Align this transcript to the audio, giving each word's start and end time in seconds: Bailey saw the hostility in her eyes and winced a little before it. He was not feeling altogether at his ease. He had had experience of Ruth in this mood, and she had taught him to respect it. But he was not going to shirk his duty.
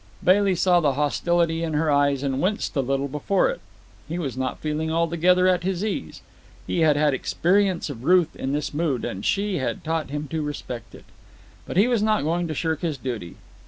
Bailey 0.23 0.55
saw 0.55 0.79
the 0.79 0.93
hostility 0.93 1.61
in 1.61 1.73
her 1.73 1.91
eyes 1.91 2.23
and 2.23 2.41
winced 2.41 2.75
a 2.75 2.79
little 2.81 3.07
before 3.07 3.49
it. 3.51 3.61
He 4.07 4.17
was 4.17 4.35
not 4.35 4.57
feeling 4.57 4.91
altogether 4.91 5.47
at 5.47 5.61
his 5.61 5.85
ease. 5.85 6.23
He 6.65 6.79
had 6.79 6.97
had 6.97 7.13
experience 7.13 7.87
of 7.87 8.03
Ruth 8.03 8.35
in 8.35 8.51
this 8.51 8.73
mood, 8.73 9.05
and 9.05 9.23
she 9.23 9.59
had 9.59 9.83
taught 9.83 10.09
him 10.09 10.27
to 10.29 10.41
respect 10.41 10.95
it. 10.95 11.05
But 11.67 11.77
he 11.77 11.87
was 11.87 12.01
not 12.01 12.23
going 12.23 12.47
to 12.47 12.55
shirk 12.55 12.81
his 12.81 12.97
duty. 12.97 13.35